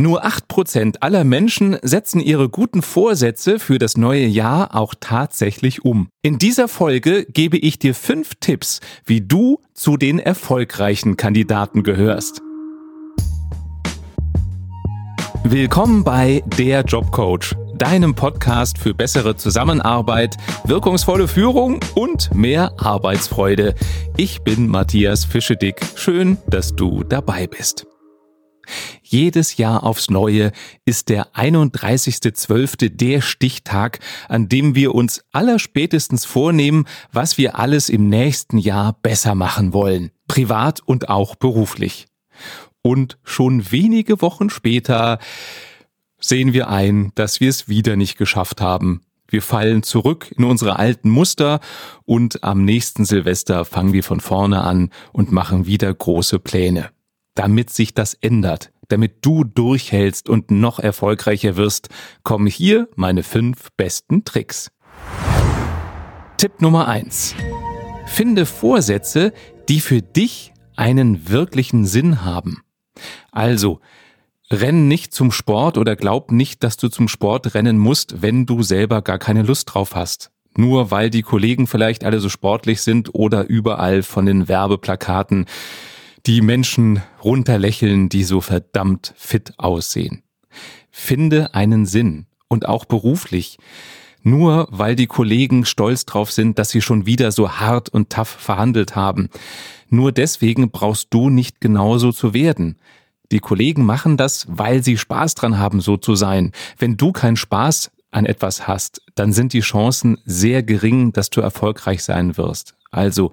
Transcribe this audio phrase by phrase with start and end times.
[0.00, 6.08] Nur 8% aller Menschen setzen ihre guten Vorsätze für das neue Jahr auch tatsächlich um.
[6.20, 12.42] In dieser Folge gebe ich dir fünf Tipps, wie du zu den erfolgreichen Kandidaten gehörst.
[15.44, 23.76] Willkommen bei Der Jobcoach, deinem Podcast für bessere Zusammenarbeit, wirkungsvolle Führung und mehr Arbeitsfreude.
[24.16, 25.80] Ich bin Matthias Fischedick.
[25.94, 27.86] Schön, dass du dabei bist.
[29.14, 30.50] Jedes Jahr aufs Neue
[30.84, 32.88] ist der 31.12.
[32.88, 39.36] der Stichtag, an dem wir uns allerspätestens vornehmen, was wir alles im nächsten Jahr besser
[39.36, 42.06] machen wollen, privat und auch beruflich.
[42.82, 45.20] Und schon wenige Wochen später
[46.18, 49.02] sehen wir ein, dass wir es wieder nicht geschafft haben.
[49.28, 51.60] Wir fallen zurück in unsere alten Muster
[52.04, 56.90] und am nächsten Silvester fangen wir von vorne an und machen wieder große Pläne
[57.34, 61.88] damit sich das ändert, damit du durchhältst und noch erfolgreicher wirst,
[62.22, 64.70] kommen hier meine fünf besten Tricks.
[66.36, 67.34] Tipp Nummer eins:
[68.06, 69.32] Finde Vorsätze,
[69.68, 72.62] die für dich einen wirklichen Sinn haben.
[73.32, 73.80] Also,
[74.50, 78.62] renn nicht zum Sport oder glaub nicht, dass du zum Sport rennen musst, wenn du
[78.62, 80.30] selber gar keine Lust drauf hast.
[80.56, 85.46] Nur weil die Kollegen vielleicht alle so sportlich sind oder überall von den Werbeplakaten
[86.26, 90.22] die Menschen runterlächeln, die so verdammt fit aussehen.
[90.90, 93.58] Finde einen Sinn und auch beruflich.
[94.22, 98.28] Nur weil die Kollegen stolz drauf sind, dass sie schon wieder so hart und tough
[98.28, 99.28] verhandelt haben.
[99.90, 102.78] Nur deswegen brauchst du nicht genauso zu werden.
[103.32, 106.52] Die Kollegen machen das, weil sie Spaß dran haben, so zu sein.
[106.78, 111.42] Wenn du keinen Spaß an etwas hast, dann sind die Chancen sehr gering, dass du
[111.42, 112.76] erfolgreich sein wirst.
[112.90, 113.32] Also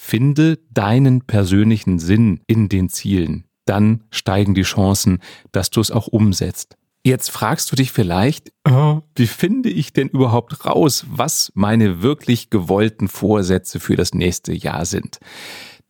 [0.00, 3.44] Finde deinen persönlichen Sinn in den Zielen.
[3.64, 5.18] Dann steigen die Chancen,
[5.50, 6.76] dass du es auch umsetzt.
[7.02, 8.52] Jetzt fragst du dich vielleicht,
[9.16, 14.86] wie finde ich denn überhaupt raus, was meine wirklich gewollten Vorsätze für das nächste Jahr
[14.86, 15.18] sind?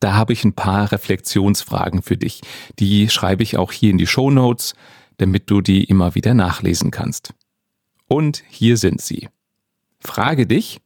[0.00, 2.40] Da habe ich ein paar Reflexionsfragen für dich.
[2.78, 4.74] Die schreibe ich auch hier in die Show Notes,
[5.18, 7.34] damit du die immer wieder nachlesen kannst.
[8.08, 9.28] Und hier sind sie.
[10.00, 10.80] Frage dich,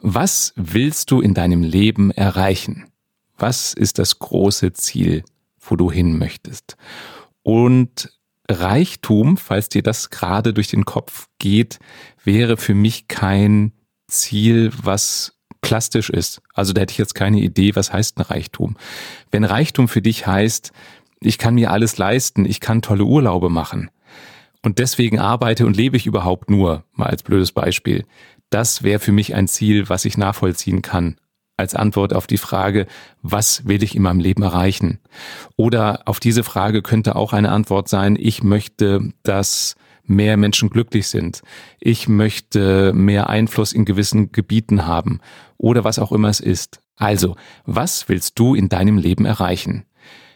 [0.00, 2.86] was willst du in deinem Leben erreichen?
[3.38, 5.24] Was ist das große Ziel,
[5.60, 6.76] wo du hin möchtest?
[7.42, 8.12] Und
[8.48, 11.78] Reichtum, falls dir das gerade durch den Kopf geht,
[12.24, 13.72] wäre für mich kein
[14.08, 16.42] Ziel, was plastisch ist.
[16.52, 18.76] Also da hätte ich jetzt keine Idee, was heißt ein Reichtum.
[19.30, 20.72] Wenn Reichtum für dich heißt,
[21.20, 23.90] ich kann mir alles leisten, ich kann tolle Urlaube machen
[24.62, 28.04] und deswegen arbeite und lebe ich überhaupt nur, mal als blödes Beispiel,
[28.54, 31.16] das wäre für mich ein Ziel, was ich nachvollziehen kann.
[31.56, 32.86] Als Antwort auf die Frage,
[33.22, 35.00] was will ich in meinem Leben erreichen?
[35.56, 41.08] Oder auf diese Frage könnte auch eine Antwort sein, ich möchte, dass mehr Menschen glücklich
[41.08, 41.42] sind.
[41.78, 45.20] Ich möchte mehr Einfluss in gewissen Gebieten haben.
[45.56, 46.80] Oder was auch immer es ist.
[46.96, 49.84] Also, was willst du in deinem Leben erreichen?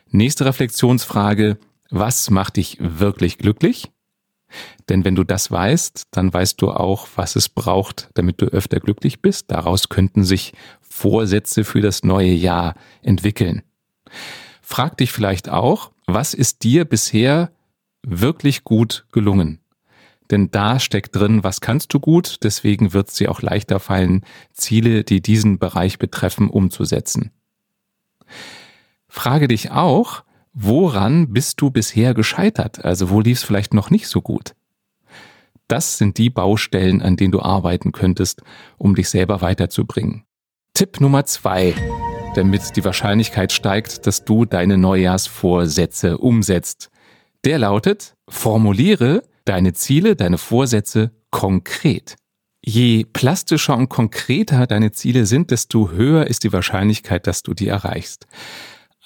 [0.09, 1.59] Nächste Reflexionsfrage,
[1.91, 3.91] was macht dich wirklich glücklich?
[4.89, 8.81] Denn wenn du das weißt, dann weißt du auch, was es braucht, damit du öfter
[8.81, 9.51] glücklich bist.
[9.51, 13.63] Daraus könnten sich Vorsätze für das neue Jahr entwickeln.
[14.63, 17.51] Frag dich vielleicht auch, was ist dir bisher
[18.03, 19.61] wirklich gut gelungen?
[20.31, 24.25] Denn da steckt drin, was kannst du gut, deswegen wird es dir auch leichter fallen,
[24.53, 27.31] Ziele, die diesen Bereich betreffen, umzusetzen.
[29.09, 30.25] Frage dich auch,
[30.57, 32.85] woran bist du bisher gescheitert?
[32.85, 34.55] Also wo lief es vielleicht noch nicht so gut?
[35.69, 38.43] Das sind die Baustellen, an denen du arbeiten könntest,
[38.79, 40.25] um dich selber weiterzubringen.
[40.75, 41.75] Tipp Nummer zwei,
[42.35, 46.91] damit die Wahrscheinlichkeit steigt, dass du deine Neujahrsvorsätze umsetzt.
[47.45, 52.17] Der lautet, formuliere deine Ziele, deine Vorsätze konkret.
[52.65, 57.69] Je plastischer und konkreter deine Ziele sind, desto höher ist die Wahrscheinlichkeit, dass du die
[57.69, 58.27] erreichst.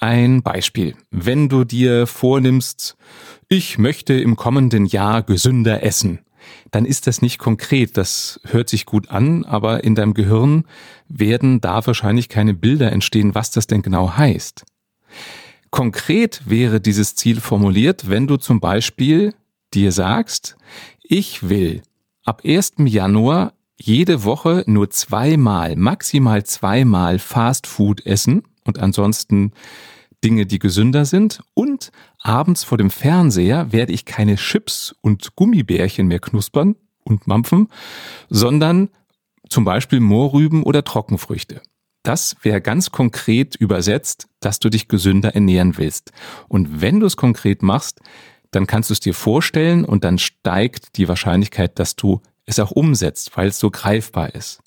[0.03, 0.95] Ein Beispiel.
[1.11, 2.97] Wenn du dir vornimmst,
[3.47, 6.21] ich möchte im kommenden Jahr gesünder essen,
[6.71, 7.97] dann ist das nicht konkret.
[7.97, 10.65] Das hört sich gut an, aber in deinem Gehirn
[11.07, 14.65] werden da wahrscheinlich keine Bilder entstehen, was das denn genau heißt.
[15.69, 19.35] Konkret wäre dieses Ziel formuliert, wenn du zum Beispiel
[19.71, 20.57] dir sagst,
[21.03, 21.83] ich will
[22.25, 22.73] ab 1.
[22.85, 29.53] Januar jede Woche nur zweimal, maximal zweimal Fast Food essen und ansonsten
[30.23, 31.41] Dinge, die gesünder sind.
[31.53, 37.67] Und abends vor dem Fernseher werde ich keine Chips und Gummibärchen mehr knuspern und mampfen,
[38.29, 38.89] sondern
[39.49, 41.61] zum Beispiel Mohrrüben oder Trockenfrüchte.
[42.03, 46.11] Das wäre ganz konkret übersetzt, dass du dich gesünder ernähren willst.
[46.47, 47.99] Und wenn du es konkret machst,
[48.49, 52.71] dann kannst du es dir vorstellen und dann steigt die Wahrscheinlichkeit, dass du es auch
[52.71, 54.61] umsetzt, weil es so greifbar ist.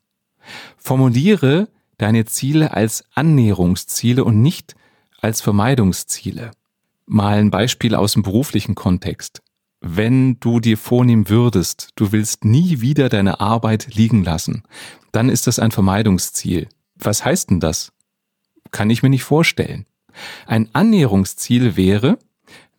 [0.76, 1.68] Formuliere
[1.98, 4.74] deine Ziele als Annäherungsziele und nicht
[5.24, 6.50] als Vermeidungsziele.
[7.06, 9.42] Mal ein Beispiel aus dem beruflichen Kontext.
[9.80, 14.64] Wenn du dir vornehmen würdest, du willst nie wieder deine Arbeit liegen lassen,
[15.12, 16.68] dann ist das ein Vermeidungsziel.
[16.96, 17.92] Was heißt denn das?
[18.70, 19.86] Kann ich mir nicht vorstellen.
[20.46, 22.18] Ein Annäherungsziel wäre,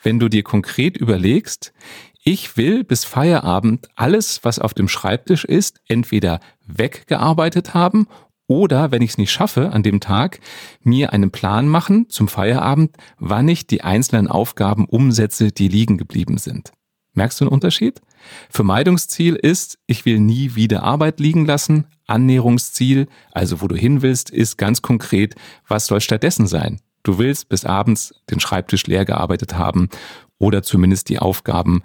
[0.04, 1.74] wenn du dir konkret überlegst,
[2.24, 8.08] ich will bis Feierabend alles, was auf dem Schreibtisch ist, entweder weggearbeitet haben
[8.48, 10.40] oder, wenn ich es nicht schaffe an dem Tag,
[10.82, 16.38] mir einen Plan machen zum Feierabend, wann ich die einzelnen Aufgaben umsetze, die liegen geblieben
[16.38, 16.72] sind.
[17.14, 18.02] Merkst du einen Unterschied?
[18.50, 21.88] Vermeidungsziel ist, ich will nie wieder Arbeit liegen lassen.
[22.08, 25.36] Annäherungsziel, also wo du hin willst, ist ganz konkret,
[25.68, 26.82] was soll stattdessen sein?
[27.04, 29.90] Du willst bis abends den Schreibtisch leer gearbeitet haben
[30.38, 31.84] oder zumindest die Aufgaben,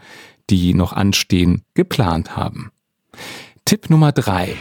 [0.50, 2.70] die noch anstehen, geplant haben.
[3.64, 4.56] Tipp Nummer drei.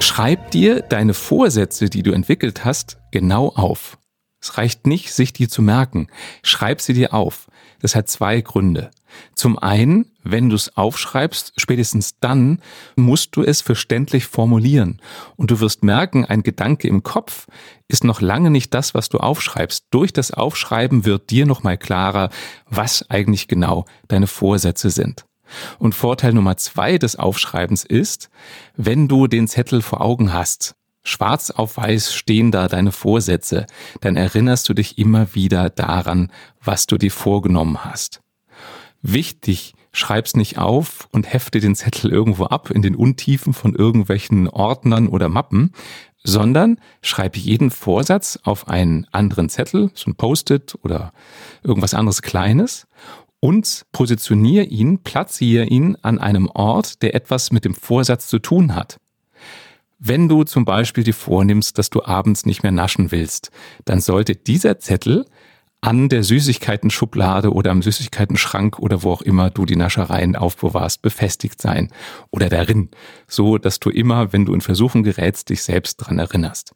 [0.00, 3.98] Schreib dir deine Vorsätze, die du entwickelt hast, genau auf.
[4.40, 6.06] Es reicht nicht, sich die zu merken.
[6.42, 7.48] Schreib sie dir auf.
[7.80, 8.90] Das hat zwei Gründe.
[9.34, 12.60] Zum einen, wenn du es aufschreibst, spätestens dann
[12.94, 15.00] musst du es verständlich formulieren.
[15.36, 17.46] Und du wirst merken, ein Gedanke im Kopf
[17.88, 19.86] ist noch lange nicht das, was du aufschreibst.
[19.90, 22.30] Durch das Aufschreiben wird dir nochmal klarer,
[22.66, 25.27] was eigentlich genau deine Vorsätze sind.
[25.78, 28.30] Und Vorteil Nummer zwei des Aufschreibens ist,
[28.76, 33.66] wenn du den Zettel vor Augen hast, schwarz auf weiß stehen da deine Vorsätze,
[34.00, 36.30] dann erinnerst du dich immer wieder daran,
[36.62, 38.20] was du dir vorgenommen hast.
[39.00, 44.48] Wichtig, schreib's nicht auf und hefte den Zettel irgendwo ab in den Untiefen von irgendwelchen
[44.48, 45.72] Ordnern oder Mappen,
[46.24, 51.12] sondern schreib jeden Vorsatz auf einen anderen Zettel, so ein Post-it oder
[51.62, 52.86] irgendwas anderes Kleines
[53.40, 58.74] und positioniere ihn, platziere ihn an einem Ort, der etwas mit dem Vorsatz zu tun
[58.74, 58.98] hat.
[59.98, 63.50] Wenn du zum Beispiel dir vornimmst, dass du abends nicht mehr naschen willst,
[63.84, 65.26] dann sollte dieser Zettel
[65.80, 71.62] an der Süßigkeiten-Schublade oder am Süßigkeiten-Schrank oder wo auch immer du die Naschereien aufbewahrst, befestigt
[71.62, 71.92] sein
[72.30, 72.90] oder darin,
[73.28, 76.72] so dass du immer, wenn du in Versuchen gerätst, dich selbst dran erinnerst.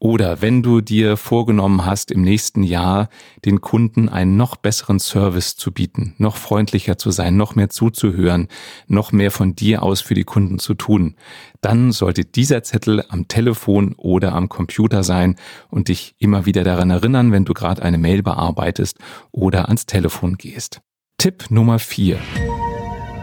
[0.00, 3.08] Oder wenn du dir vorgenommen hast, im nächsten Jahr
[3.44, 8.46] den Kunden einen noch besseren Service zu bieten, noch freundlicher zu sein, noch mehr zuzuhören,
[8.86, 11.16] noch mehr von dir aus für die Kunden zu tun,
[11.60, 15.34] dann sollte dieser Zettel am Telefon oder am Computer sein
[15.68, 18.98] und dich immer wieder daran erinnern, wenn du gerade eine Mail bearbeitest
[19.32, 20.80] oder ans Telefon gehst.
[21.16, 22.18] Tipp Nummer vier: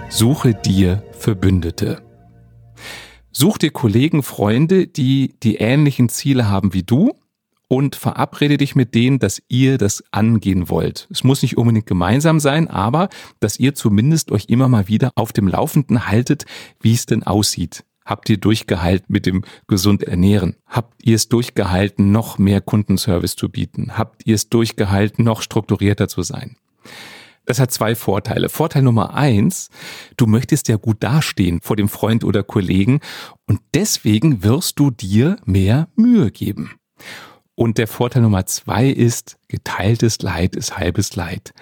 [0.10, 2.05] Suche dir Verbündete.
[3.38, 7.12] Such dir Kollegen, Freunde, die die ähnlichen Ziele haben wie du
[7.68, 11.10] und verabrede dich mit denen, dass ihr das angehen wollt.
[11.12, 13.10] Es muss nicht unbedingt gemeinsam sein, aber
[13.42, 16.46] dass ihr zumindest euch immer mal wieder auf dem Laufenden haltet,
[16.80, 17.84] wie es denn aussieht.
[18.06, 20.56] Habt ihr durchgehalten mit dem gesund ernähren?
[20.66, 23.98] Habt ihr es durchgehalten, noch mehr Kundenservice zu bieten?
[23.98, 26.56] Habt ihr es durchgehalten, noch strukturierter zu sein?
[27.45, 28.50] Das hat zwei Vorteile.
[28.50, 29.69] Vorteil Nummer eins,
[30.18, 33.00] du möchtest ja gut dastehen vor dem Freund oder Kollegen
[33.47, 36.71] und deswegen wirst du dir mehr Mühe geben.
[37.53, 41.53] Und der Vorteil Nummer zwei ist, geteiltes Leid ist halbes Leid.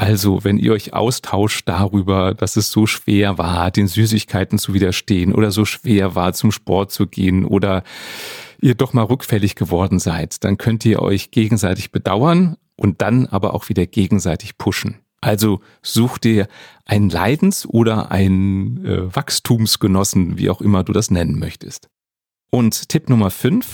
[0.00, 5.34] Also, wenn ihr euch austauscht darüber, dass es so schwer war, den Süßigkeiten zu widerstehen
[5.34, 7.82] oder so schwer war, zum Sport zu gehen oder
[8.60, 13.54] ihr doch mal rückfällig geworden seid, dann könnt ihr euch gegenseitig bedauern und dann aber
[13.54, 15.00] auch wieder gegenseitig pushen.
[15.20, 16.48] Also such dir
[16.84, 21.88] einen Leidens- oder einen äh, Wachstumsgenossen, wie auch immer du das nennen möchtest.
[22.50, 23.66] Und Tipp Nummer 5,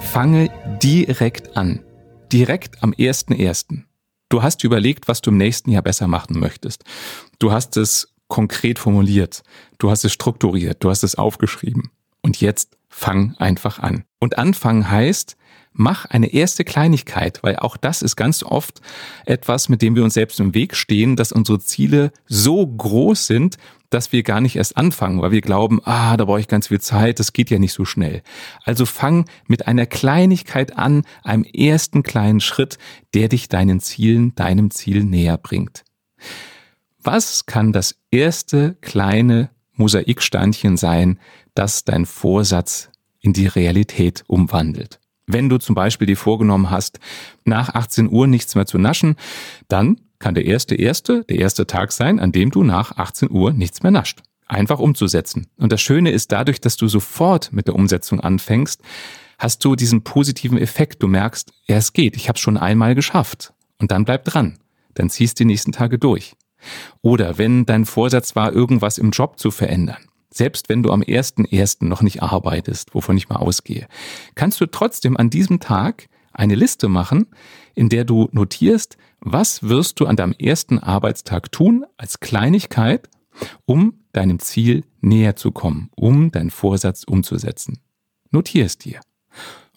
[0.00, 0.50] fange
[0.82, 1.82] direkt an.
[2.32, 3.84] Direkt am 1.1.
[4.28, 6.84] Du hast überlegt, was du im nächsten Jahr besser machen möchtest.
[7.38, 9.42] Du hast es konkret formuliert.
[9.78, 10.82] Du hast es strukturiert.
[10.82, 11.90] Du hast es aufgeschrieben.
[12.22, 14.04] Und jetzt fang einfach an.
[14.20, 15.36] Und anfangen heißt,
[15.72, 18.80] mach eine erste Kleinigkeit, weil auch das ist ganz oft
[19.24, 23.56] etwas, mit dem wir uns selbst im Weg stehen, dass unsere Ziele so groß sind,
[23.92, 26.80] dass wir gar nicht erst anfangen, weil wir glauben, ah, da brauche ich ganz viel
[26.80, 28.22] Zeit, das geht ja nicht so schnell.
[28.64, 32.78] Also fang mit einer Kleinigkeit an, einem ersten kleinen Schritt,
[33.14, 35.84] der dich deinen Zielen, deinem Ziel näher bringt.
[37.02, 41.18] Was kann das erste kleine Mosaiksteinchen sein,
[41.54, 45.01] das dein Vorsatz in die Realität umwandelt?
[45.32, 46.98] Wenn du zum Beispiel dir vorgenommen hast,
[47.44, 49.16] nach 18 Uhr nichts mehr zu naschen,
[49.68, 53.52] dann kann der erste erste der erste Tag sein, an dem du nach 18 Uhr
[53.52, 54.22] nichts mehr nascht.
[54.46, 55.46] Einfach umzusetzen.
[55.56, 58.82] Und das Schöne ist dadurch, dass du sofort mit der Umsetzung anfängst,
[59.38, 61.02] hast du diesen positiven Effekt.
[61.02, 63.54] Du merkst, ja, es geht, ich habe schon einmal geschafft.
[63.78, 64.58] Und dann bleib dran.
[64.94, 66.34] dann ziehst die nächsten Tage durch.
[67.00, 71.84] Oder wenn dein Vorsatz war, irgendwas im Job zu verändern, selbst wenn du am 1.1.
[71.84, 73.86] noch nicht arbeitest, wovon ich mal ausgehe,
[74.34, 77.26] kannst du trotzdem an diesem Tag eine Liste machen,
[77.74, 83.08] in der du notierst, was wirst du an deinem ersten Arbeitstag tun als Kleinigkeit,
[83.64, 87.78] um deinem Ziel näher zu kommen, um deinen Vorsatz umzusetzen.
[88.30, 89.00] Notier es dir.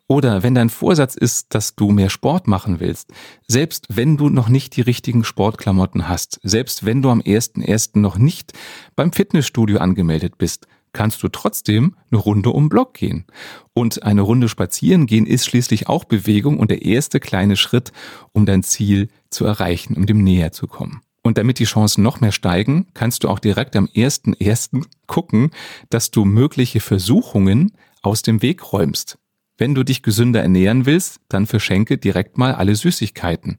[0.08, 3.12] Oder wenn dein Vorsatz ist, dass du mehr Sport machen willst,
[3.48, 8.00] selbst wenn du noch nicht die richtigen Sportklamotten hast, selbst wenn du am 1.1.
[8.00, 8.54] noch nicht
[8.96, 13.26] beim Fitnessstudio angemeldet bist, kannst du trotzdem eine Runde um Block gehen.
[13.74, 17.92] Und eine Runde spazieren gehen ist schließlich auch Bewegung und der erste kleine Schritt,
[18.32, 21.02] um dein Ziel zu erreichen, um dem näher zu kommen.
[21.24, 24.86] Und damit die Chancen noch mehr steigen, kannst du auch direkt am 1.1.
[25.08, 25.50] gucken,
[25.90, 27.72] dass du mögliche Versuchungen
[28.04, 29.18] aus dem Weg räumst.
[29.58, 33.58] Wenn du dich gesünder ernähren willst, dann verschenke direkt mal alle Süßigkeiten.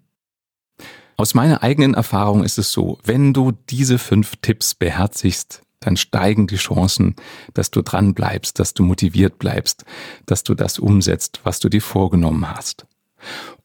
[1.17, 6.47] Aus meiner eigenen Erfahrung ist es so, wenn du diese fünf Tipps beherzigst, dann steigen
[6.47, 7.15] die Chancen,
[7.55, 9.85] dass du dran bleibst, dass du motiviert bleibst,
[10.27, 12.87] dass du das umsetzt, was du dir vorgenommen hast.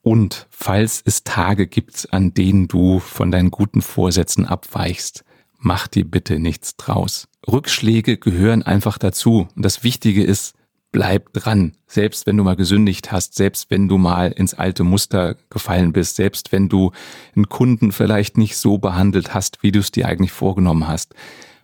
[0.02, 5.26] Und falls es Tage gibt, an denen du von deinen guten Vorsätzen abweichst,
[5.58, 7.28] mach dir bitte nichts draus.
[7.48, 9.48] Rückschläge gehören einfach dazu.
[9.56, 10.54] Und das Wichtige ist,
[10.92, 11.74] bleib dran.
[11.88, 16.16] Selbst wenn du mal gesündigt hast, selbst wenn du mal ins alte Muster gefallen bist,
[16.16, 16.92] selbst wenn du
[17.36, 21.14] einen Kunden vielleicht nicht so behandelt hast, wie du es dir eigentlich vorgenommen hast,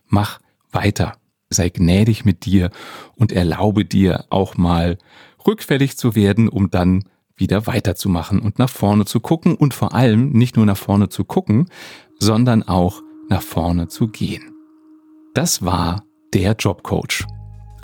[0.06, 0.40] mach
[0.72, 1.14] weiter.
[1.50, 2.70] Sei gnädig mit dir
[3.16, 4.98] und erlaube dir auch mal
[5.46, 7.04] rückfällig zu werden, um dann
[7.36, 11.24] wieder weiterzumachen und nach vorne zu gucken und vor allem nicht nur nach vorne zu
[11.24, 11.68] gucken,
[12.18, 14.52] sondern auch nach vorne zu gehen.
[15.34, 16.04] Das war
[16.34, 17.37] der Jobcoach.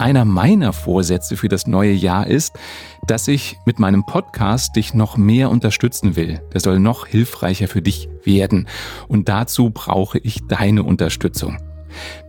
[0.05, 2.59] Einer meiner Vorsätze für das neue Jahr ist,
[3.07, 6.43] dass ich mit meinem Podcast dich noch mehr unterstützen will.
[6.53, 8.69] Der soll noch hilfreicher für dich werden.
[9.09, 11.57] Und dazu brauche ich deine Unterstützung.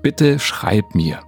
[0.01, 1.19] Bitte schreib mir.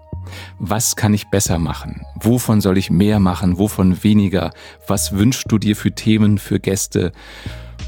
[0.57, 2.05] Was kann ich besser machen?
[2.15, 3.59] Wovon soll ich mehr machen?
[3.59, 4.51] Wovon weniger?
[4.87, 7.11] Was wünschst du dir für Themen, für Gäste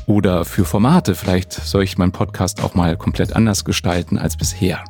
[0.06, 1.16] oder für Formate?
[1.16, 4.84] Vielleicht soll ich meinen Podcast auch mal komplett anders gestalten als bisher.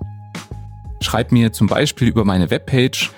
[1.01, 3.11] Schreib mir zum Beispiel über meine Webpage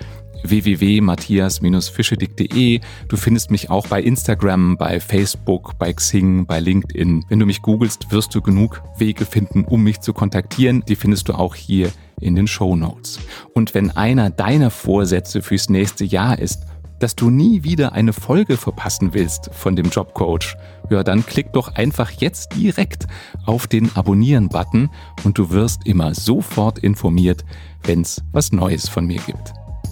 [0.44, 2.80] www.matthias-fischedick.de.
[3.08, 7.24] Du findest mich auch bei Instagram, bei Facebook, bei Xing, bei LinkedIn.
[7.28, 10.82] Wenn du mich googelst, wirst du genug Wege finden, um mich zu kontaktieren.
[10.88, 13.20] Die findest du auch hier in den Show Notes.
[13.54, 16.66] Und wenn einer deiner Vorsätze fürs nächste Jahr ist,
[17.02, 20.56] dass du nie wieder eine Folge verpassen willst von dem Jobcoach,
[20.88, 23.08] ja, dann klick doch einfach jetzt direkt
[23.44, 24.88] auf den Abonnieren-Button
[25.24, 27.44] und du wirst immer sofort informiert,
[27.82, 29.52] wenn es was Neues von mir gibt.